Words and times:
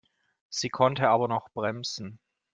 Sie 0.49 0.69
konnte 0.69 1.09
aber 1.09 1.27
noch 1.27 1.49
bremsen. 1.51 2.17